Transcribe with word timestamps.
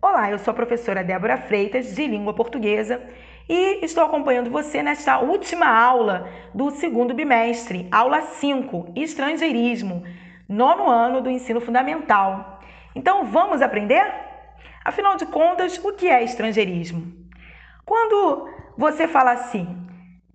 Olá, 0.00 0.30
eu 0.30 0.38
sou 0.38 0.52
a 0.52 0.54
professora 0.54 1.02
Débora 1.02 1.36
Freitas, 1.36 1.96
de 1.96 2.06
língua 2.06 2.32
portuguesa, 2.32 3.02
e 3.48 3.84
estou 3.84 4.04
acompanhando 4.04 4.48
você 4.48 4.80
nesta 4.80 5.18
última 5.18 5.66
aula 5.66 6.30
do 6.54 6.70
segundo 6.70 7.12
bimestre, 7.14 7.88
aula 7.90 8.22
5, 8.22 8.92
Estrangeirismo, 8.94 10.04
nono 10.48 10.88
ano 10.88 11.20
do 11.20 11.28
ensino 11.28 11.60
fundamental. 11.60 12.60
Então, 12.94 13.24
vamos 13.24 13.60
aprender? 13.60 14.06
Afinal 14.84 15.16
de 15.16 15.26
contas, 15.26 15.80
o 15.82 15.92
que 15.92 16.08
é 16.08 16.22
estrangeirismo? 16.22 17.12
Quando 17.84 18.48
você 18.76 19.08
fala 19.08 19.32
assim, 19.32 19.84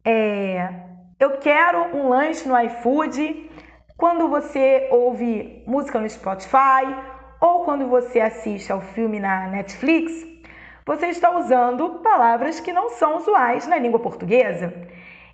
é, 0.04 0.74
eu 1.18 1.38
quero 1.38 1.96
um 1.96 2.10
lanche 2.10 2.50
no 2.50 2.60
iFood, 2.60 3.50
quando 3.96 4.28
você 4.28 4.90
ouve 4.92 5.64
música 5.66 6.02
no 6.02 6.10
Spotify 6.10 7.14
ou 7.44 7.66
quando 7.66 7.90
você 7.90 8.22
assiste 8.22 8.72
ao 8.72 8.80
filme 8.80 9.20
na 9.20 9.48
Netflix, 9.48 10.26
você 10.86 11.08
está 11.08 11.38
usando 11.38 12.00
palavras 12.02 12.62
que 12.62 12.72
não 12.72 12.92
são 12.92 13.18
usuais 13.18 13.68
na 13.68 13.78
língua 13.78 14.00
portuguesa. 14.00 14.74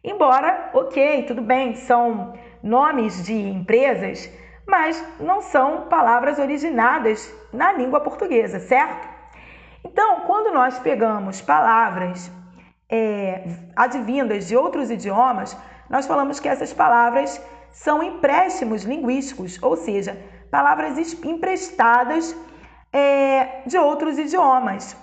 Embora, 0.04 0.72
ok, 0.73 1.22
tudo 1.27 1.44
bem, 1.44 1.76
são 1.76 2.34
nomes 2.64 3.23
de 3.23 3.36
empresas, 3.36 4.27
mas 4.67 5.05
não 5.20 5.40
são 5.40 5.81
palavras 5.84 6.40
originadas 6.40 7.31
na 7.53 7.73
língua 7.73 8.00
portuguesa, 8.00 8.59
certo? 8.59 9.08
Então, 9.84 10.22
quando 10.22 10.52
nós 10.52 10.80
pegamos 10.80 11.41
palavras 11.41 12.31
é, 12.89 13.44
advindas 13.76 14.48
de 14.48 14.58
outros 14.58 14.89
idiomas, 14.89 15.55
nós 15.88 16.08
falamos 16.08 16.39
que 16.39 16.50
essas 16.50 16.73
palavras 16.73 17.39
são 17.72 18.04
empréstimos 18.04 18.84
linguísticos, 18.84 19.62
ou 19.62 19.76
seja, 19.76 20.18
palavras 20.52 21.14
emprestadas 21.23 22.36
é, 22.92 23.62
de 23.66 23.78
outros 23.78 24.18
idiomas, 24.18 24.95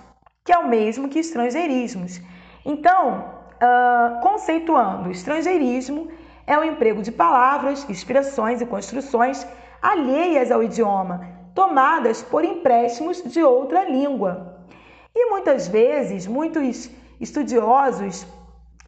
que 0.43 0.51
é 0.51 0.57
o 0.57 0.67
mesmo 0.67 1.09
que 1.09 1.19
estrangeirismos. 1.19 2.21
Então, 2.65 3.33
uh, 3.55 4.21
conceituando 4.21 5.11
estrangeirismo, 5.11 6.09
é 6.45 6.57
o 6.57 6.63
emprego 6.63 7.01
de 7.01 7.11
palavras, 7.11 7.87
expressões 7.89 8.61
e 8.61 8.65
construções 8.65 9.45
alheias 9.81 10.51
ao 10.51 10.63
idioma, 10.63 11.27
tomadas 11.53 12.23
por 12.23 12.43
empréstimos 12.43 13.23
de 13.23 13.43
outra 13.43 13.83
língua. 13.83 14.65
E 15.13 15.29
muitas 15.29 15.67
vezes, 15.67 16.27
muitos 16.27 16.89
estudiosos 17.19 18.25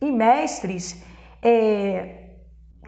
e 0.01 0.11
mestres 0.11 1.03
é, 1.41 2.28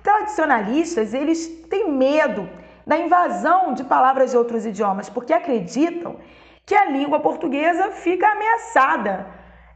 tradicionalistas, 0.04 1.14
eles 1.14 1.48
têm 1.70 1.92
medo 1.92 2.50
da 2.86 2.98
invasão 2.98 3.74
de 3.74 3.84
palavras 3.84 4.32
de 4.32 4.38
outros 4.38 4.66
idiomas, 4.66 5.10
porque 5.10 5.34
acreditam 5.34 6.18
que 6.66 6.76
a 6.76 6.86
língua 6.86 7.20
portuguesa 7.20 7.92
fica 7.92 8.28
ameaçada. 8.28 9.28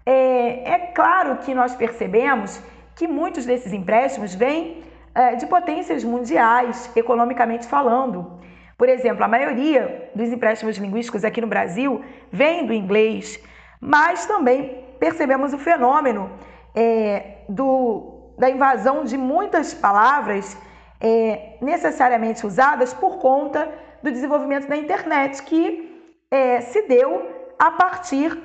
É, 0.05 0.73
é 0.73 0.79
claro 0.93 1.37
que 1.37 1.53
nós 1.53 1.75
percebemos 1.75 2.61
que 2.95 3.07
muitos 3.07 3.45
desses 3.45 3.73
empréstimos 3.73 4.33
vêm 4.33 4.83
é, 5.13 5.35
de 5.35 5.45
potências 5.45 6.03
mundiais, 6.03 6.89
economicamente 6.95 7.67
falando. 7.67 8.39
Por 8.77 8.89
exemplo, 8.89 9.23
a 9.23 9.27
maioria 9.27 10.11
dos 10.13 10.29
empréstimos 10.29 10.77
linguísticos 10.77 11.23
aqui 11.23 11.39
no 11.39 11.47
Brasil 11.47 12.03
vem 12.31 12.65
do 12.65 12.73
inglês, 12.73 13.41
mas 13.79 14.25
também 14.25 14.83
percebemos 14.99 15.53
o 15.53 15.57
fenômeno 15.57 16.29
é, 16.75 17.37
do, 17.47 18.14
da 18.37 18.49
invasão 18.49 19.03
de 19.03 19.17
muitas 19.17 19.73
palavras 19.73 20.57
é, 20.99 21.57
necessariamente 21.61 22.45
usadas 22.45 22.93
por 22.93 23.17
conta 23.17 23.71
do 24.01 24.11
desenvolvimento 24.11 24.67
da 24.67 24.77
internet, 24.77 25.41
que 25.43 26.13
é, 26.29 26.61
se 26.61 26.83
deu 26.83 27.29
a 27.57 27.71
partir 27.71 28.37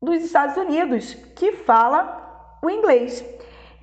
dos 0.00 0.22
Estados 0.22 0.56
Unidos, 0.56 1.14
que 1.36 1.52
fala 1.52 2.58
o 2.62 2.70
inglês. 2.70 3.24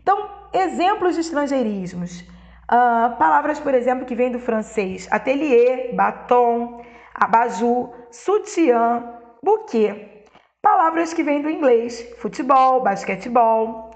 Então, 0.02 0.30
exemplos 0.54 1.16
de 1.16 1.22
estrangeirismos. 1.22 2.22
Uh, 2.22 3.18
palavras, 3.18 3.60
por 3.60 3.74
exemplo, 3.74 4.06
que 4.06 4.14
vêm 4.14 4.32
do 4.32 4.40
francês: 4.40 5.08
atelier, 5.12 5.96
batom, 5.96 6.84
abajur, 7.16 7.90
sutiã, 8.12 9.04
buquê. 9.42 10.24
Palavras 10.62 11.14
que 11.14 11.24
vêm 11.24 11.42
do 11.42 11.50
inglês: 11.50 12.14
futebol, 12.20 12.82
basquetebol, 12.82 13.89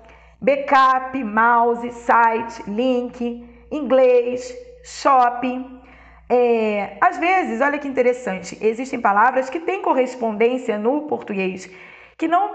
backup, 0.43 1.23
mouse, 1.23 1.89
site, 1.91 2.69
link, 2.69 3.47
inglês, 3.71 4.53
shopping. 4.83 5.81
É, 6.29 6.97
às 6.99 7.17
vezes, 7.17 7.61
olha 7.61 7.79
que 7.79 7.87
interessante, 7.87 8.57
existem 8.61 8.99
palavras 8.99 9.49
que 9.49 9.59
têm 9.59 9.81
correspondência 9.81 10.77
no 10.77 11.03
português, 11.03 11.69
que 12.17 12.27
não 12.27 12.51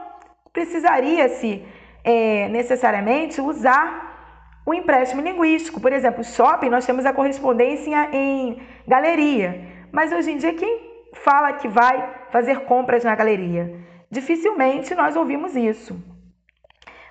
precisaria 0.52 1.28
se 1.28 1.64
é, 2.04 2.48
necessariamente 2.48 3.40
usar 3.40 4.60
o 4.66 4.74
empréstimo 4.74 5.22
linguístico. 5.22 5.80
Por 5.80 5.92
exemplo, 5.92 6.22
shopping, 6.22 6.68
nós 6.68 6.84
temos 6.84 7.06
a 7.06 7.12
correspondência 7.12 8.10
em 8.12 8.60
galeria, 8.86 9.64
mas 9.90 10.12
hoje 10.12 10.32
em 10.32 10.36
dia 10.36 10.52
quem 10.54 11.08
fala 11.14 11.54
que 11.54 11.68
vai 11.68 12.26
fazer 12.30 12.60
compras 12.60 13.02
na 13.02 13.14
galeria? 13.14 13.74
Dificilmente 14.10 14.94
nós 14.94 15.16
ouvimos 15.16 15.56
isso. 15.56 16.17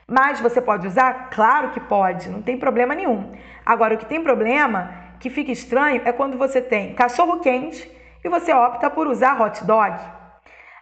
Mas 0.09 0.39
você 0.39 0.61
pode 0.61 0.87
usar? 0.87 1.29
Claro 1.31 1.71
que 1.71 1.81
pode, 1.81 2.29
não 2.29 2.41
tem 2.41 2.57
problema 2.57 2.95
nenhum. 2.95 3.33
Agora, 3.65 3.95
o 3.95 3.97
que 3.97 4.05
tem 4.05 4.23
problema, 4.23 4.89
que 5.19 5.29
fica 5.29 5.51
estranho, 5.51 6.01
é 6.05 6.13
quando 6.13 6.37
você 6.37 6.61
tem 6.61 6.95
cachorro 6.95 7.41
quente 7.41 7.91
e 8.23 8.29
você 8.29 8.53
opta 8.53 8.89
por 8.89 9.05
usar 9.05 9.39
hot 9.41 9.65
dog. 9.65 9.99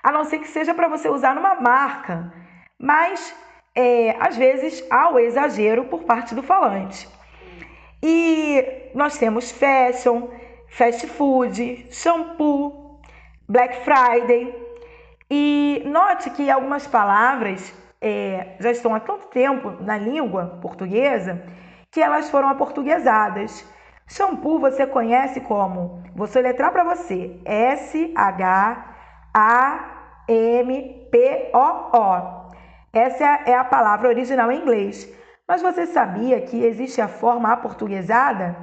A 0.03 0.12
não 0.12 0.25
ser 0.25 0.38
que 0.38 0.47
seja 0.47 0.75
para 0.75 0.88
você 0.88 1.09
usar 1.09 1.34
numa 1.34 1.56
marca. 1.56 2.31
Mas, 2.78 3.35
é, 3.74 4.16
às 4.19 4.38
vezes, 4.38 4.85
há 4.91 5.09
o 5.09 5.18
exagero 5.18 5.85
por 5.85 6.03
parte 6.03 6.35
do 6.35 6.44
falante. 6.44 7.09
E 8.03 8.91
nós 8.94 9.18
temos 9.18 9.52
fashion, 9.52 10.28
fast 10.69 11.08
food, 11.08 11.88
shampoo, 11.90 13.00
Black 13.50 13.84
Friday. 13.84 14.53
E 15.31 15.81
note 15.88 16.30
que 16.30 16.52
algumas 16.52 16.85
palavras 16.85 17.74
é, 18.02 18.56
já 18.60 18.72
estão 18.72 18.94
há 18.94 19.00
tanto 19.00 19.28
tempo 19.28 19.72
na 19.82 19.98
língua 19.98 20.60
portuguesa 20.62 21.42
que 21.92 22.02
elas 22.02 22.30
foram 22.30 22.50
aportuguesadas. 22.50 23.66
Shampoo 24.08 24.60
você 24.60 24.86
conhece 24.86 25.42
como, 25.42 26.04
vou 26.16 26.28
soletrar 26.28 26.72
para 26.72 26.84
você, 26.84 27.40
S-H-A-M-P-O-O. 27.46 28.86
Essa 32.94 33.26
é 33.46 33.56
a 33.56 33.64
palavra 33.64 34.10
original 34.10 34.52
em 34.52 34.62
inglês. 34.62 35.12
Mas 35.48 35.62
você 35.62 35.86
sabia 35.86 36.42
que 36.42 36.64
existe 36.64 37.00
a 37.02 37.08
forma 37.08 37.52
aportuguesada? 37.52 38.56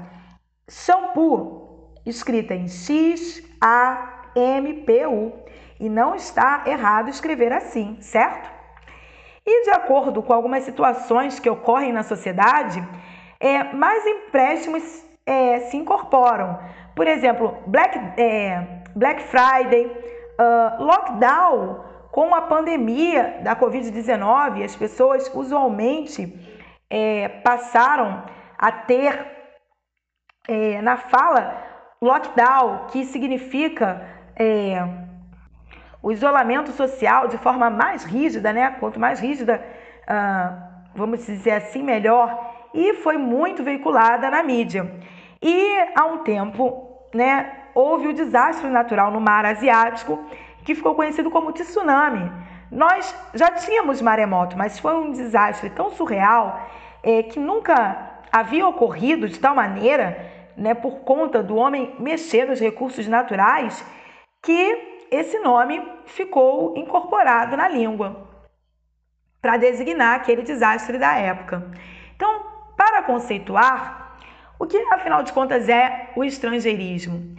Shampoo, 0.69 1.95
escrita 2.05 2.55
em 2.55 2.69
X-A-M-P-U. 2.69 3.33
E 5.81 5.89
não 5.89 6.15
está 6.15 6.63
errado 6.67 7.09
escrever 7.09 7.53
assim, 7.53 8.01
certo? 8.01 8.62
E 9.45 9.65
de 9.65 9.71
acordo 9.71 10.23
com 10.23 10.33
algumas 10.33 10.63
situações 10.65 11.41
que 11.41 11.51
ocorrem 11.51 11.93
na 11.93 12.03
sociedade, 12.03 12.87
é, 13.41 13.73
mais 13.73 14.07
empréstimos 14.07 15.05
é, 15.27 15.61
se 15.61 15.77
incorporam. 15.77 16.59
Por 16.95 17.07
exemplo, 17.07 17.57
Black, 17.67 17.99
é, 18.17 18.83
Black 18.95 19.23
Friday, 19.23 19.87
uh, 19.87 20.83
lockdown 20.83 21.85
com 22.11 22.35
a 22.35 22.43
pandemia 22.43 23.41
da 23.43 23.57
Covid-19, 23.57 24.63
as 24.63 24.77
pessoas 24.77 25.31
usualmente 25.35 26.33
é, 26.91 27.29
passaram 27.29 28.23
a 28.59 28.71
ter 28.71 29.27
é, 30.47 30.83
na 30.83 30.99
fala 30.99 31.57
lockdown, 32.03 32.87
que 32.89 33.05
significa 33.07 34.07
é, 34.37 34.77
o 36.03 36.11
isolamento 36.11 36.73
social 36.73 37.29
de 37.29 37.39
forma 37.39 37.71
mais 37.71 38.05
rígida, 38.05 38.53
né? 38.53 38.77
Quanto 38.81 38.99
mais 38.99 39.21
rígida, 39.21 39.63
uh, 40.03 40.63
vamos 40.95 41.25
dizer 41.25 41.53
assim, 41.53 41.83
melhor. 41.83 42.37
E 42.75 42.95
foi 42.95 43.17
muito 43.17 43.63
veiculada 43.63 44.29
na 44.29 44.43
mídia. 44.43 44.91
E 45.41 45.79
há 45.95 46.05
um 46.07 46.19
tempo, 46.19 46.89
né, 47.15 47.53
houve 47.75 48.09
o 48.09 48.13
desastre 48.13 48.69
natural 48.69 49.11
no 49.11 49.21
mar 49.21 49.45
asiático, 49.45 50.19
que 50.65 50.75
ficou 50.75 50.95
conhecido 50.95 51.31
como 51.31 51.53
tsunami. 51.53 52.31
Nós 52.71 53.15
já 53.35 53.51
tínhamos 53.51 54.01
maremoto, 54.01 54.57
mas 54.57 54.79
foi 54.79 54.95
um 54.97 55.13
desastre 55.13 55.71
tão 55.71 55.91
surreal 55.91 56.61
é, 57.03 57.23
que 57.23 57.39
nunca 57.39 58.13
havia 58.33 58.67
ocorrido 58.67 59.29
de 59.29 59.39
tal 59.39 59.55
maneira, 59.55 60.31
né, 60.57 60.75
por 60.75 61.01
conta 61.01 61.43
do 61.43 61.57
homem 61.57 61.95
mexer 61.99 62.47
nos 62.47 62.59
recursos 62.59 63.07
naturais, 63.07 63.85
que 64.43 64.92
esse 65.13 65.39
nome 65.39 65.87
ficou 66.07 66.75
incorporado 66.77 67.55
na 67.55 67.69
língua 67.69 68.29
para 69.43 69.59
designar 69.59 70.17
aquele 70.17 70.41
desastre 70.41 70.97
da 70.97 71.15
época. 71.19 71.71
Então, 72.17 72.47
para 72.77 73.03
conceituar, 73.03 74.17
o 74.59 74.67
que 74.67 74.79
afinal 74.91 75.23
de 75.23 75.33
contas 75.33 75.69
é 75.69 76.11
o 76.17 76.25
estrangeirismo? 76.25 77.37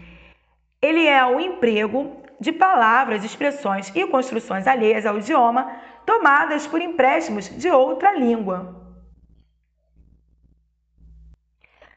Ele 0.79 1.07
é 1.07 1.25
o 1.25 1.39
emprego 1.39 2.21
de 2.39 2.51
palavras, 2.51 3.23
expressões 3.23 3.91
e 3.95 4.05
construções 4.05 4.67
alheias 4.67 5.05
ao 5.05 5.17
idioma, 5.17 5.71
tomadas 6.05 6.67
por 6.67 6.79
empréstimos 6.79 7.49
de 7.49 7.71
outra 7.71 8.13
língua. 8.13 8.83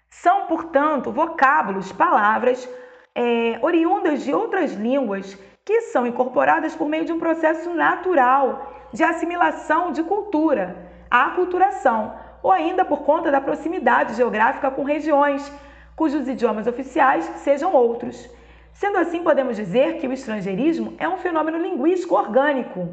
São, 0.08 0.46
portanto, 0.46 1.12
vocábulos, 1.12 1.92
palavras 1.92 2.66
é, 3.14 3.58
oriundas 3.60 4.24
de 4.24 4.32
outras 4.32 4.72
línguas 4.72 5.36
que 5.66 5.80
são 5.80 6.06
incorporadas 6.06 6.76
por 6.76 6.88
meio 6.88 7.04
de 7.04 7.12
um 7.12 7.18
processo 7.18 7.74
natural 7.74 8.88
de 8.92 9.02
assimilação 9.02 9.90
de 9.90 10.04
cultura, 10.04 10.76
aculturação, 11.10 12.14
ou 12.40 12.52
ainda 12.52 12.84
por 12.84 13.00
conta 13.02 13.32
da 13.32 13.40
proximidade 13.40 14.14
geográfica 14.14 14.70
com 14.70 14.84
regiões 14.84 15.52
cujos 15.96 16.28
idiomas 16.28 16.68
oficiais 16.68 17.24
sejam 17.38 17.74
outros. 17.74 18.30
Sendo 18.72 18.98
assim, 18.98 19.24
podemos 19.24 19.56
dizer 19.56 19.98
que 19.98 20.06
o 20.06 20.12
estrangeirismo 20.12 20.94
é 20.98 21.08
um 21.08 21.16
fenômeno 21.16 21.58
linguístico 21.58 22.14
orgânico, 22.14 22.88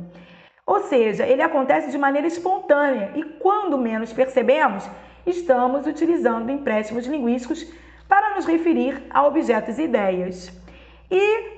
ou 0.66 0.80
seja, 0.80 1.28
ele 1.28 1.44
acontece 1.44 1.92
de 1.92 1.98
maneira 1.98 2.26
espontânea 2.26 3.12
e, 3.14 3.24
quando 3.24 3.78
menos 3.78 4.12
percebemos, 4.12 4.90
estamos 5.28 5.86
utilizando 5.86 6.52
empréstimos 6.52 7.06
linguísticos 7.06 7.72
para 8.08 8.34
nos 8.34 8.48
referir 8.48 9.06
a 9.12 9.28
objetos 9.28 9.78
e 9.78 9.84
ideias. 9.84 10.52
E 11.12 11.53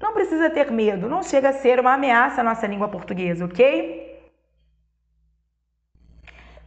não 0.00 0.12
precisa 0.12 0.48
ter 0.48 0.70
medo, 0.70 1.08
não 1.08 1.22
chega 1.22 1.50
a 1.50 1.52
ser 1.52 1.78
uma 1.78 1.94
ameaça 1.94 2.40
à 2.40 2.44
nossa 2.44 2.66
língua 2.66 2.88
portuguesa, 2.88 3.44
ok? 3.44 4.10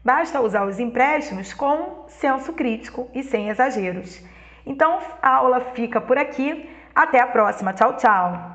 Basta 0.04 0.42
usar 0.42 0.66
os 0.66 0.80
empréstimos 0.80 1.54
com 1.54 2.06
senso 2.10 2.54
crítico 2.54 3.10
e 3.14 3.24
sem 3.24 3.50
exageros. 3.50 4.22
Então, 4.66 5.00
a 5.22 5.36
aula 5.36 5.62
fica 5.74 6.02
por 6.02 6.18
aqui. 6.18 6.70
Até 6.94 7.20
a 7.20 7.28
próxima. 7.28 7.74
Tchau, 7.74 7.98
tchau. 7.98 8.53